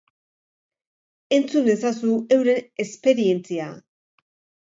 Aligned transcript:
Entzun 1.37 1.69
ezazu 1.73 2.13
euren 2.37 2.65
esperientzia! 2.85 3.69